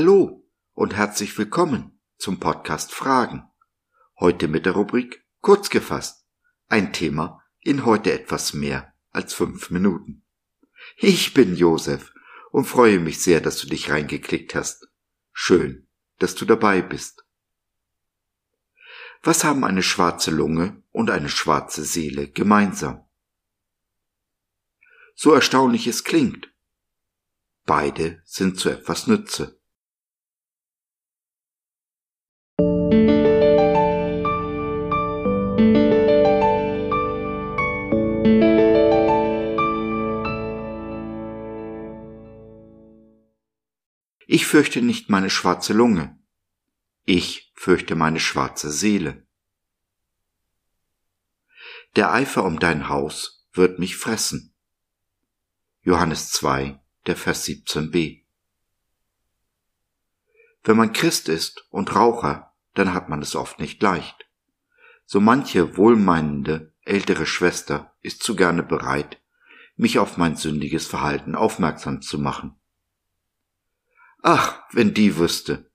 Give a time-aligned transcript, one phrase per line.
[0.00, 3.42] Hallo und herzlich willkommen zum Podcast Fragen.
[4.18, 6.24] Heute mit der Rubrik Kurz gefasst.
[6.68, 10.24] Ein Thema in heute etwas mehr als fünf Minuten.
[10.96, 12.14] Ich bin Josef
[12.50, 14.88] und freue mich sehr, dass du dich reingeklickt hast.
[15.32, 15.86] Schön,
[16.18, 17.26] dass du dabei bist.
[19.22, 23.04] Was haben eine schwarze Lunge und eine schwarze Seele gemeinsam?
[25.14, 26.50] So erstaunlich es klingt.
[27.66, 29.59] Beide sind zu etwas Nütze.
[44.50, 46.18] Fürchte nicht meine schwarze Lunge.
[47.04, 49.24] Ich fürchte meine schwarze Seele.
[51.94, 54.52] Der Eifer um dein Haus wird mich fressen.
[55.82, 58.24] Johannes 2, der Vers 17b.
[60.64, 64.28] Wenn man Christ ist und Raucher, dann hat man es oft nicht leicht.
[65.04, 69.22] So manche wohlmeinende ältere Schwester ist zu gerne bereit,
[69.76, 72.59] mich auf mein sündiges Verhalten aufmerksam zu machen.
[74.22, 75.70] Ach, wenn die wüsste.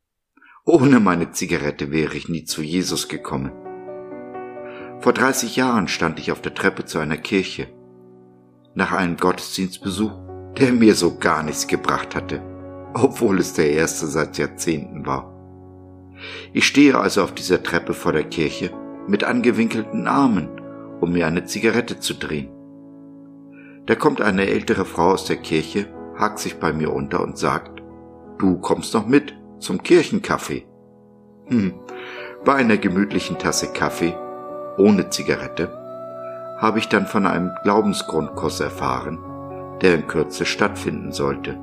[0.65, 3.51] Ohne meine Zigarette wäre ich nie zu Jesus gekommen.
[4.99, 7.67] Vor 30 Jahren stand ich auf der Treppe zu einer Kirche.
[8.75, 10.11] Nach einem Gottesdienstbesuch,
[10.59, 12.41] der mir so gar nichts gebracht hatte,
[12.93, 15.33] obwohl es der erste seit Jahrzehnten war.
[16.53, 18.71] Ich stehe also auf dieser Treppe vor der Kirche
[19.07, 20.49] mit angewinkelten Armen,
[21.01, 22.51] um mir eine Zigarette zu drehen.
[23.87, 27.74] Da kommt eine ältere Frau aus der Kirche, hakt sich bei mir unter und sagt,
[28.37, 30.65] Du kommst noch mit zum Kirchenkaffee.
[31.45, 31.73] Hm,
[32.43, 34.15] bei einer gemütlichen Tasse Kaffee,
[34.77, 35.69] ohne Zigarette,
[36.57, 39.19] habe ich dann von einem Glaubensgrundkurs erfahren,
[39.81, 41.57] der in Kürze stattfinden sollte.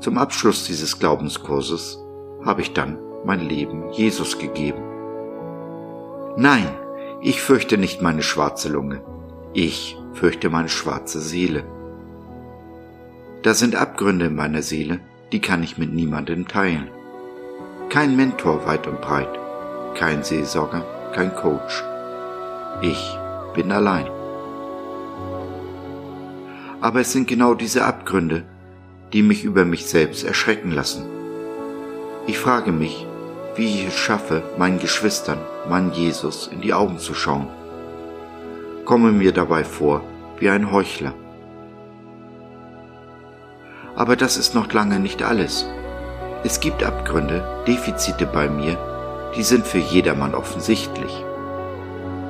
[0.00, 1.98] Zum Abschluss dieses Glaubenskurses
[2.44, 4.82] habe ich dann mein Leben Jesus gegeben.
[6.36, 6.68] Nein,
[7.22, 9.02] ich fürchte nicht meine schwarze Lunge,
[9.52, 11.64] ich fürchte meine schwarze Seele.
[13.42, 15.00] Da sind Abgründe in meiner Seele,
[15.34, 16.86] die kann ich mit niemandem teilen.
[17.88, 19.28] Kein Mentor weit und breit,
[19.96, 21.82] kein Seelsorger, kein Coach.
[22.80, 23.18] Ich
[23.52, 24.06] bin allein.
[26.80, 28.44] Aber es sind genau diese Abgründe,
[29.12, 31.04] die mich über mich selbst erschrecken lassen.
[32.28, 33.04] Ich frage mich,
[33.56, 37.48] wie ich es schaffe, meinen Geschwistern, meinen Jesus in die Augen zu schauen.
[38.84, 40.04] Komme mir dabei vor
[40.38, 41.12] wie ein Heuchler.
[43.96, 45.66] Aber das ist noch lange nicht alles.
[46.42, 48.76] Es gibt Abgründe, Defizite bei mir,
[49.36, 51.24] die sind für jedermann offensichtlich.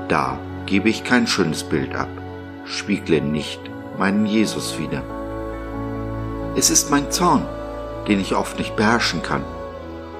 [0.08, 2.08] Da gebe ich kein schönes Bild ab,
[2.64, 3.60] spiegle nicht
[3.98, 5.02] meinen Jesus wider.
[6.56, 7.46] Es ist mein Zorn,
[8.08, 9.44] den ich oft nicht beherrschen kann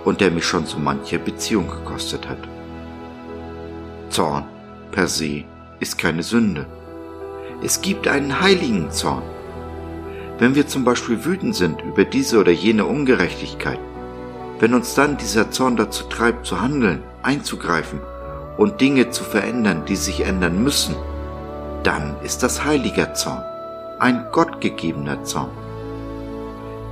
[0.05, 2.38] und der mich schon so manche Beziehung gekostet hat.
[4.11, 4.44] Zorn
[4.91, 5.44] per se
[5.81, 6.66] ist keine Sünde.
[7.62, 9.22] Es gibt einen heiligen Zorn,
[10.39, 13.78] wenn wir zum Beispiel wütend sind über diese oder jene Ungerechtigkeit,
[14.59, 18.00] wenn uns dann dieser Zorn dazu treibt zu handeln, einzugreifen
[18.56, 20.97] und Dinge zu verändern, die sich ändern müssen,
[21.83, 23.43] dann ist das heiliger Zorn,
[23.99, 25.50] ein gottgegebener Zorn.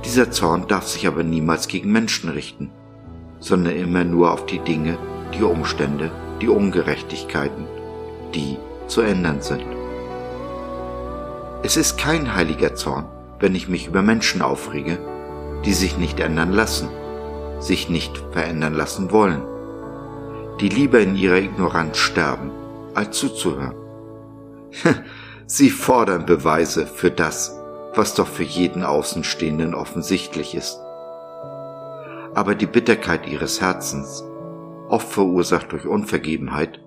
[0.05, 2.69] Dieser Zorn darf sich aber niemals gegen Menschen richten,
[3.39, 4.97] sondern immer nur auf die Dinge,
[5.33, 6.11] die Umstände,
[6.41, 7.65] die Ungerechtigkeiten,
[8.33, 9.65] die zu ändern sind.
[11.63, 13.05] Es ist kein heiliger Zorn,
[13.43, 14.97] wenn ich mich über Menschen aufrege,
[15.65, 16.87] die sich nicht ändern lassen,
[17.59, 19.41] sich nicht verändern lassen wollen,
[20.61, 22.51] die lieber in ihrer Ignoranz sterben,
[22.93, 23.75] als zuzuhören.
[25.45, 27.59] Sie fordern Beweise für das,
[27.93, 30.79] was doch für jeden Außenstehenden offensichtlich ist.
[32.33, 34.23] Aber die Bitterkeit ihres Herzens,
[34.87, 36.79] oft verursacht durch Unvergebenheit,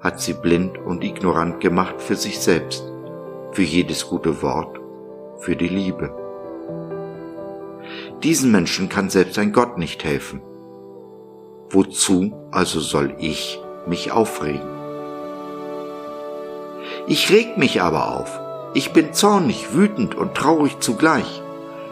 [0.00, 2.84] hat sie blind und ignorant gemacht für sich selbst,
[3.52, 4.81] für jedes gute Wort
[5.42, 6.14] für die Liebe.
[8.22, 10.40] Diesen Menschen kann selbst ein Gott nicht helfen.
[11.70, 14.68] Wozu also soll ich mich aufregen?
[17.08, 18.40] Ich reg mich aber auf.
[18.74, 21.42] Ich bin zornig, wütend und traurig zugleich.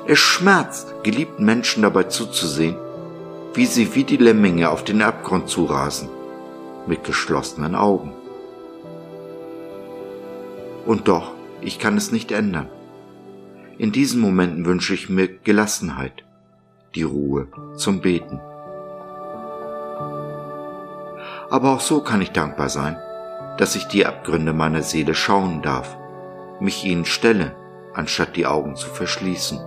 [0.07, 2.77] Es schmerzt, geliebten Menschen dabei zuzusehen,
[3.55, 6.09] wie sie wie die Lemminge auf den Abgrund zurasen,
[6.87, 8.13] mit geschlossenen Augen.
[10.87, 12.69] Und doch, ich kann es nicht ändern.
[13.81, 16.23] In diesen Momenten wünsche ich mir Gelassenheit,
[16.95, 17.47] die Ruhe
[17.77, 18.39] zum Beten.
[21.49, 22.99] Aber auch so kann ich dankbar sein,
[23.57, 25.97] dass ich die Abgründe meiner Seele schauen darf,
[26.61, 27.57] mich ihnen stelle,
[27.95, 29.59] anstatt die Augen zu verschließen,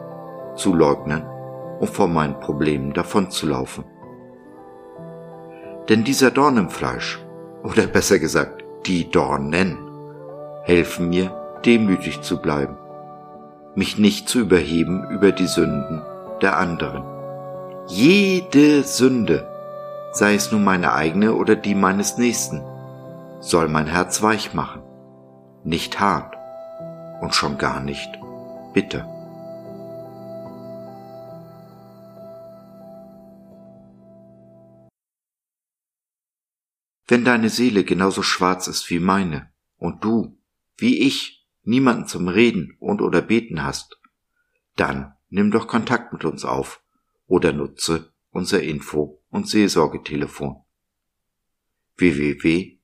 [0.55, 1.23] zu leugnen
[1.79, 3.83] um vor meinen Problemen davonzulaufen.
[5.89, 7.19] Denn dieser Dorn im Fleisch,
[7.63, 9.75] oder besser gesagt, die Dornen,
[10.65, 12.77] helfen mir, demütig zu bleiben,
[13.75, 16.01] mich nicht zu überheben über die Sünden
[16.41, 17.03] der anderen.
[17.87, 19.47] Jede Sünde,
[20.13, 22.61] sei es nun meine eigene oder die meines Nächsten,
[23.39, 24.81] soll mein Herz weich machen,
[25.63, 26.35] nicht hart
[27.21, 28.09] und schon gar nicht
[28.73, 29.09] bitter.
[37.07, 40.37] Wenn deine Seele genauso schwarz ist wie meine und du,
[40.77, 43.99] wie ich, niemanden zum Reden und oder Beten hast,
[44.75, 46.83] dann nimm doch Kontakt mit uns auf
[47.27, 50.63] oder nutze unser Info- und Seelsorgetelefon
[51.97, 52.81] www.gott.biz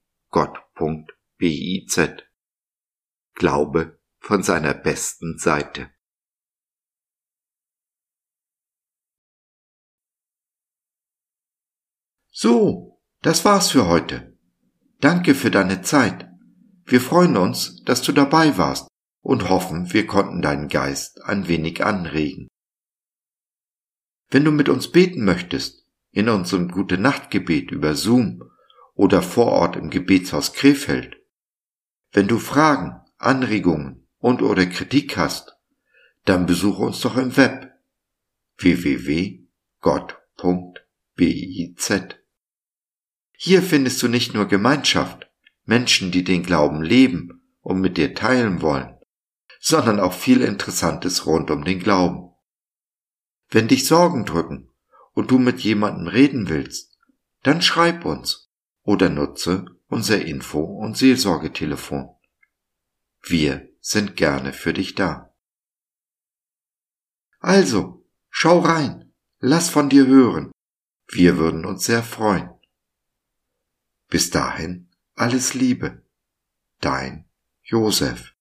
[3.33, 5.91] Glaube von seiner besten Seite.
[12.31, 14.37] So, das war's für heute.
[15.01, 16.28] Danke für deine Zeit.
[16.89, 18.87] Wir freuen uns, dass du dabei warst
[19.21, 22.47] und hoffen, wir konnten deinen Geist ein wenig anregen.
[24.31, 28.41] Wenn du mit uns beten möchtest, in unserem Gute Nachtgebet über Zoom
[28.95, 31.17] oder vor Ort im Gebetshaus Krefeld,
[32.11, 35.55] wenn du Fragen, Anregungen und oder Kritik hast,
[36.25, 37.71] dann besuche uns doch im Web
[38.57, 39.47] www.gott.biz.
[43.37, 45.28] Hier findest du nicht nur Gemeinschaft,
[45.69, 48.97] Menschen, die den Glauben leben und mit dir teilen wollen,
[49.59, 52.33] sondern auch viel Interessantes rund um den Glauben.
[53.49, 54.71] Wenn dich Sorgen drücken
[55.13, 56.97] und du mit jemandem reden willst,
[57.43, 58.49] dann schreib uns
[58.81, 62.09] oder nutze unser Info- und Seelsorgetelefon.
[63.21, 65.35] Wir sind gerne für dich da.
[67.41, 70.51] Also, schau rein, lass von dir hören.
[71.07, 72.49] Wir würden uns sehr freuen.
[74.07, 74.88] Bis dahin
[75.19, 76.01] alles Liebe.
[76.79, 77.29] Dein
[77.61, 78.35] Josef.